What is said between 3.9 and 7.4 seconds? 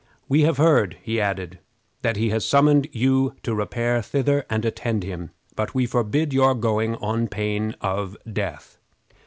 thither and attend him, but we forbid your going on